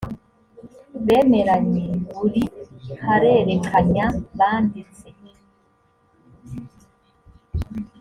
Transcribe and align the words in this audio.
bemeranye 1.05 1.85
buri 2.17 2.43
harerekanya 3.05 4.05
banditse 4.37 5.07